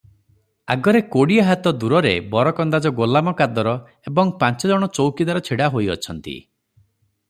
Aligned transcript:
ଆଗରେ 0.75 1.01
କୋଡ଼ିଏ 1.15 1.43
ହାତ 1.49 1.73
ଦୂରରେ 1.83 2.13
ବରକନ୍ଦାଜ 2.31 2.93
ଗୋଲାମ 3.01 3.35
କାଦର 3.43 3.77
ଏବଂ 4.13 4.35
ପାଞ୍ଚଜଣ 4.41 4.93
ଚୌକିଦାର 4.99 5.45
ଛିଡ଼ା 5.51 5.73
ହୋଇଅଛନ୍ତି। 5.77 6.39